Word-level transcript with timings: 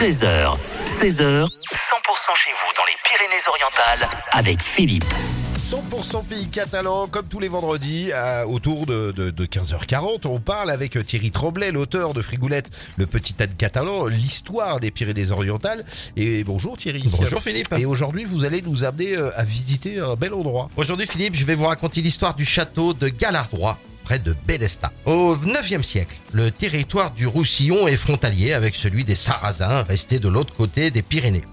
13h, 0.00 0.56
16h, 0.86 1.44
100% 1.44 1.46
chez 2.34 2.50
vous 2.52 2.72
dans 2.74 2.84
les 2.86 2.96
Pyrénées-Orientales 3.04 4.08
avec 4.32 4.62
Philippe. 4.62 5.04
100% 5.70 6.24
pays 6.24 6.48
catalan, 6.48 7.06
comme 7.06 7.26
tous 7.28 7.38
les 7.38 7.48
vendredis, 7.48 8.10
à- 8.12 8.46
autour 8.46 8.86
de, 8.86 9.12
de- 9.12 9.28
de 9.28 9.44
15h40. 9.44 10.26
On 10.26 10.40
parle 10.40 10.70
avec 10.70 11.04
Thierry 11.04 11.30
Tremblay, 11.30 11.70
l'auteur 11.70 12.14
de 12.14 12.22
Frigoulette, 12.22 12.70
le 12.96 13.06
petit 13.06 13.34
âne 13.40 13.52
catalan, 13.58 14.06
l'histoire 14.06 14.80
des 14.80 14.90
Pyrénées-Orientales. 14.90 15.84
Et 16.16 16.44
bonjour 16.44 16.78
Thierry. 16.78 17.02
Bonjour 17.06 17.42
Philippe. 17.42 17.72
Et 17.78 17.84
aujourd'hui, 17.84 18.24
vous 18.24 18.46
allez 18.46 18.62
nous 18.62 18.84
amener 18.84 19.16
euh, 19.18 19.30
à 19.38 19.44
visiter 19.44 20.00
un 20.00 20.16
bel 20.16 20.32
endroit. 20.32 20.70
Aujourd'hui 20.78 21.06
Philippe, 21.06 21.36
je 21.36 21.44
vais 21.44 21.54
vous 21.54 21.66
raconter 21.66 22.00
l'histoire 22.00 22.32
du 22.34 22.46
château 22.46 22.94
de 22.94 23.08
Galardroit, 23.08 23.78
de 24.18 24.34
Bélesta. 24.46 24.92
Au 25.04 25.36
9e 25.36 25.82
siècle, 25.82 26.16
le 26.32 26.50
territoire 26.50 27.12
du 27.12 27.26
Roussillon 27.26 27.86
est 27.86 27.96
frontalier 27.96 28.52
avec 28.52 28.74
celui 28.74 29.04
des 29.04 29.14
Sarrasins, 29.14 29.82
restés 29.82 30.18
de 30.18 30.28
l'autre 30.28 30.54
côté 30.54 30.90
des 30.90 31.02
Pyrénées. 31.02 31.44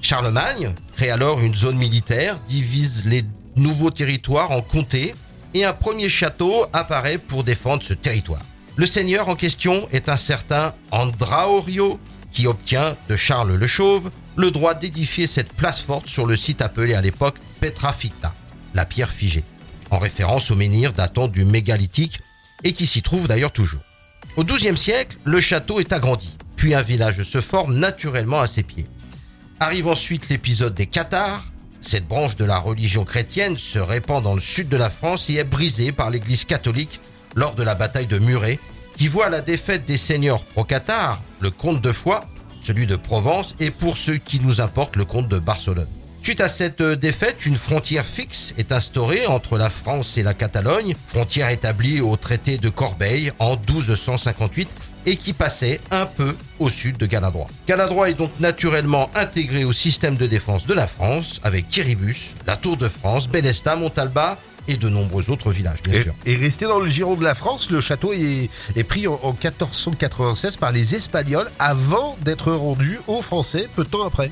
Charlemagne 0.00 0.74
crée 0.96 1.10
alors 1.10 1.40
une 1.40 1.54
zone 1.54 1.76
militaire, 1.76 2.38
divise 2.46 3.04
les 3.06 3.24
nouveaux 3.56 3.90
territoires 3.90 4.50
en 4.50 4.60
comtés, 4.60 5.14
et 5.54 5.64
un 5.64 5.72
premier 5.72 6.08
château 6.08 6.66
apparaît 6.72 7.18
pour 7.18 7.44
défendre 7.44 7.82
ce 7.82 7.94
territoire. 7.94 8.42
Le 8.76 8.86
seigneur 8.86 9.28
en 9.28 9.36
question 9.36 9.88
est 9.92 10.08
un 10.08 10.16
certain 10.16 10.74
Andraorio, 10.90 12.00
qui 12.32 12.46
obtient 12.46 12.96
de 13.08 13.16
Charles 13.16 13.54
le 13.54 13.66
Chauve 13.66 14.10
le 14.36 14.50
droit 14.50 14.74
d'édifier 14.74 15.26
cette 15.26 15.52
place 15.52 15.80
forte 15.80 16.08
sur 16.08 16.26
le 16.26 16.36
site 16.36 16.60
appelé 16.60 16.94
à 16.94 17.00
l'époque 17.00 17.36
Petra 17.60 17.92
Ficta, 17.92 18.34
la 18.74 18.84
pierre 18.84 19.12
figée, 19.12 19.44
en 19.90 19.98
référence 19.98 20.50
au 20.50 20.56
menhir 20.56 20.92
datant 20.92 21.28
du 21.28 21.44
mégalithique 21.44 22.20
et 22.62 22.72
qui 22.72 22.86
s'y 22.86 23.02
trouve 23.02 23.28
d'ailleurs 23.28 23.52
toujours. 23.52 23.82
Au 24.36 24.44
XIIe 24.44 24.76
siècle, 24.76 25.16
le 25.24 25.40
château 25.40 25.80
est 25.80 25.92
agrandi, 25.92 26.36
puis 26.56 26.74
un 26.74 26.82
village 26.82 27.22
se 27.22 27.40
forme 27.40 27.78
naturellement 27.78 28.40
à 28.40 28.48
ses 28.48 28.62
pieds. 28.62 28.86
Arrive 29.60 29.86
ensuite 29.86 30.28
l'épisode 30.28 30.74
des 30.74 30.86
Cathares. 30.86 31.44
Cette 31.82 32.08
branche 32.08 32.36
de 32.36 32.44
la 32.44 32.58
religion 32.58 33.04
chrétienne 33.04 33.58
se 33.58 33.78
répand 33.78 34.22
dans 34.22 34.34
le 34.34 34.40
sud 34.40 34.68
de 34.68 34.76
la 34.76 34.90
France 34.90 35.28
et 35.30 35.34
est 35.34 35.44
brisée 35.44 35.92
par 35.92 36.10
l'église 36.10 36.44
catholique 36.44 37.00
lors 37.34 37.54
de 37.54 37.62
la 37.62 37.74
bataille 37.74 38.06
de 38.06 38.18
Muret, 38.18 38.58
qui 38.96 39.06
voit 39.06 39.28
la 39.28 39.40
défaite 39.40 39.84
des 39.84 39.96
seigneurs 39.96 40.44
pro-Cathares, 40.44 41.20
le 41.40 41.50
comte 41.50 41.82
de 41.82 41.92
Foix, 41.92 42.24
celui 42.62 42.86
de 42.86 42.96
Provence 42.96 43.54
et 43.60 43.70
pour 43.70 43.98
ceux 43.98 44.16
qui 44.16 44.40
nous 44.40 44.60
importent, 44.60 44.96
le 44.96 45.04
comte 45.04 45.28
de 45.28 45.38
Barcelone. 45.38 45.88
Suite 46.24 46.40
à 46.40 46.48
cette 46.48 46.80
euh, 46.80 46.96
défaite, 46.96 47.44
une 47.44 47.54
frontière 47.54 48.06
fixe 48.06 48.54
est 48.56 48.72
instaurée 48.72 49.26
entre 49.26 49.58
la 49.58 49.68
France 49.68 50.16
et 50.16 50.22
la 50.22 50.32
Catalogne, 50.32 50.94
frontière 51.06 51.50
établie 51.50 52.00
au 52.00 52.16
traité 52.16 52.56
de 52.56 52.70
Corbeil 52.70 53.30
en 53.38 53.56
1258 53.56 54.70
et 55.04 55.16
qui 55.16 55.34
passait 55.34 55.82
un 55.90 56.06
peu 56.06 56.34
au 56.60 56.70
sud 56.70 56.96
de 56.96 57.04
Galadroit. 57.04 57.46
Galadroit 57.68 58.08
est 58.08 58.14
donc 58.14 58.30
naturellement 58.40 59.10
intégré 59.14 59.64
au 59.64 59.72
système 59.74 60.16
de 60.16 60.26
défense 60.26 60.66
de 60.66 60.72
la 60.72 60.86
France 60.86 61.40
avec 61.44 61.68
Kiribus, 61.68 62.34
la 62.46 62.56
Tour 62.56 62.78
de 62.78 62.88
France, 62.88 63.28
Bélesta, 63.28 63.76
Montalba 63.76 64.38
et 64.66 64.78
de 64.78 64.88
nombreux 64.88 65.28
autres 65.28 65.50
villages, 65.50 65.82
bien 65.82 65.92
Et, 65.92 66.02
sûr. 66.04 66.14
et 66.24 66.36
resté 66.36 66.64
dans 66.64 66.80
le 66.80 66.88
giron 66.88 67.16
de 67.16 67.22
la 67.22 67.34
France, 67.34 67.70
le 67.70 67.82
château 67.82 68.14
est, 68.14 68.48
est 68.76 68.84
pris 68.84 69.06
en, 69.06 69.20
en 69.22 69.32
1496 69.32 70.56
par 70.56 70.72
les 70.72 70.94
Espagnols 70.94 71.50
avant 71.58 72.16
d'être 72.22 72.50
rendu 72.50 72.98
aux 73.08 73.20
Français 73.20 73.68
peu 73.76 73.84
de 73.84 73.90
temps 73.90 74.06
après. 74.06 74.30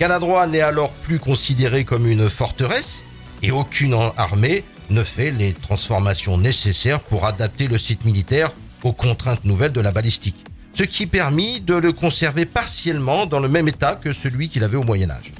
Galadroit 0.00 0.46
n'est 0.46 0.62
alors 0.62 0.92
plus 0.92 1.18
considéré 1.18 1.84
comme 1.84 2.06
une 2.06 2.30
forteresse 2.30 3.04
et 3.42 3.50
aucune 3.50 3.94
armée 4.16 4.64
ne 4.88 5.04
fait 5.04 5.30
les 5.30 5.52
transformations 5.52 6.38
nécessaires 6.38 7.00
pour 7.00 7.26
adapter 7.26 7.68
le 7.68 7.76
site 7.76 8.06
militaire 8.06 8.50
aux 8.82 8.94
contraintes 8.94 9.44
nouvelles 9.44 9.72
de 9.72 9.80
la 9.82 9.92
balistique, 9.92 10.42
ce 10.72 10.84
qui 10.84 11.06
permit 11.06 11.60
de 11.60 11.74
le 11.74 11.92
conserver 11.92 12.46
partiellement 12.46 13.26
dans 13.26 13.40
le 13.40 13.50
même 13.50 13.68
état 13.68 13.94
que 13.94 14.14
celui 14.14 14.48
qu'il 14.48 14.64
avait 14.64 14.78
au 14.78 14.84
Moyen 14.84 15.10
Âge. 15.10 15.34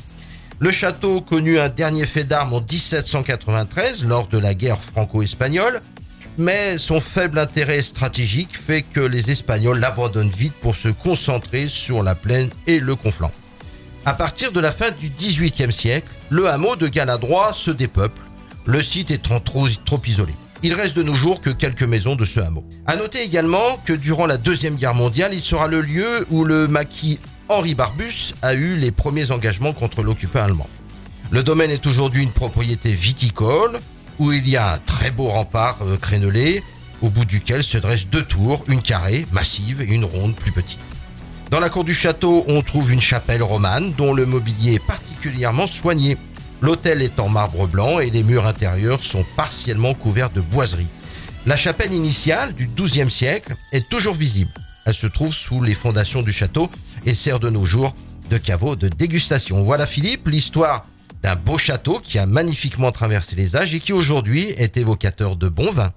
Le 0.58 0.70
château 0.70 1.22
connut 1.22 1.58
un 1.58 1.70
dernier 1.70 2.05
fait 2.05 2.25
d'armes 2.25 2.53
en 2.53 2.61
1793 2.61 4.05
lors 4.05 4.27
de 4.27 4.36
la 4.36 4.53
guerre 4.53 4.83
franco-espagnole, 4.83 5.81
mais 6.37 6.76
son 6.76 7.00
faible 7.00 7.38
intérêt 7.38 7.81
stratégique 7.81 8.59
fait 8.59 8.82
que 8.82 9.00
les 9.00 9.31
Espagnols 9.31 9.81
l'abandonnent 9.81 10.28
vite 10.28 10.53
pour 10.60 10.76
se 10.76 10.88
concentrer 10.88 11.66
sur 11.66 12.03
la 12.03 12.15
plaine 12.15 12.50
et 12.66 12.78
le 12.78 12.94
conflant. 12.94 13.32
À 14.06 14.15
partir 14.15 14.50
de 14.50 14.61
la 14.61 14.72
fin 14.72 14.91
du 14.91 15.11
XVIIIe 15.11 15.72
siècle, 15.72 16.09
le 16.31 16.49
hameau 16.49 16.75
de 16.75 16.88
Galadroit 16.88 17.53
se 17.55 17.71
dépeuple, 17.71 18.22
le 18.65 18.83
site 18.83 19.11
étant 19.11 19.41
trop, 19.41 19.69
isolé. 20.06 20.33
Il 20.62 20.72
reste 20.72 20.97
de 20.97 21.03
nos 21.03 21.15
jours 21.15 21.43
que 21.43 21.50
quelques 21.50 21.83
maisons 21.83 22.16
de 22.16 22.25
ce 22.25 22.41
hameau. 22.41 22.65
À 22.87 22.97
noter 22.97 23.22
également 23.22 23.78
que 23.84 23.93
durant 23.93 24.25
la 24.25 24.38
Deuxième 24.38 24.77
Guerre 24.77 24.94
mondiale, 24.94 25.34
il 25.34 25.43
sera 25.43 25.69
le 25.69 25.83
lieu 25.83 26.27
où 26.31 26.44
le 26.44 26.66
maquis 26.66 27.19
Henri 27.50 27.75
Barbus 27.75 28.34
a 28.41 28.55
eu 28.55 28.77
les 28.77 28.91
premiers 28.91 29.33
engagements 29.33 29.75
contre 29.75 30.03
l'occupant 30.03 30.44
allemand. 30.44 30.69
Le 31.31 31.43
domaine 31.43 31.71
est 31.71 31.87
aujourd'hui 31.87 32.22
une 32.22 32.32
propriété 32.32 32.93
viticole 32.93 33.81
où 34.19 34.32
il 34.32 34.49
y 34.49 34.56
a 34.56 34.72
un 34.72 34.78
très 34.78 35.11
beau 35.11 35.28
rempart 35.28 35.77
euh, 35.82 35.97
crénelé 35.99 36.62
au 37.03 37.11
bout 37.11 37.25
duquel 37.25 37.62
se 37.62 37.78
dressent 37.78 38.09
deux 38.09 38.25
tours, 38.25 38.65
une 38.69 38.82
carrée 38.82 39.27
massive 39.32 39.82
et 39.82 39.87
une 39.87 40.05
ronde 40.05 40.34
plus 40.34 40.53
petite. 40.53 40.81
Dans 41.50 41.59
la 41.59 41.69
cour 41.69 41.83
du 41.83 41.94
château, 41.94 42.44
on 42.47 42.62
trouve 42.62 42.93
une 42.93 43.00
chapelle 43.00 43.43
romane 43.43 43.93
dont 43.94 44.15
le 44.15 44.25
mobilier 44.25 44.75
est 44.75 44.87
particulièrement 44.87 45.66
soigné. 45.66 46.16
L'autel 46.61 47.03
est 47.03 47.19
en 47.19 47.28
marbre 47.28 47.66
blanc 47.66 47.99
et 47.99 48.09
les 48.11 48.22
murs 48.22 48.47
intérieurs 48.47 49.03
sont 49.03 49.25
partiellement 49.34 49.94
couverts 49.94 50.31
de 50.31 50.41
boiseries. 50.41 50.87
La 51.47 51.56
chapelle 51.56 51.93
initiale 51.93 52.55
du 52.55 52.69
XIIe 52.69 53.11
siècle 53.11 53.56
est 53.72 53.88
toujours 53.88 54.15
visible. 54.15 54.53
Elle 54.87 54.94
se 54.94 55.09
trouve 55.09 55.34
sous 55.34 55.61
les 55.61 55.75
fondations 55.75 56.22
du 56.22 56.33
château 56.33 56.71
et 57.05 57.15
sert 57.15 57.41
de 57.41 57.50
nos 57.50 57.65
jours 57.65 57.97
de 58.31 58.38
caveau 58.38 58.77
de 58.77 58.87
dégustation. 58.87 59.65
Voilà 59.65 59.88
Philippe, 59.88 60.28
l'histoire 60.28 60.87
d'un 61.25 61.34
beau 61.34 61.59
château 61.59 61.99
qui 61.99 62.21
a 62.21 62.27
magnifiquement 62.27 62.93
traversé 62.93 63.34
les 63.34 63.56
âges 63.56 63.75
et 63.75 63.81
qui 63.81 63.93
aujourd'hui 63.93 64.55
est 64.56 64.77
évocateur 64.77 65.34
de 65.34 65.49
bons 65.49 65.72
vins. 65.72 65.93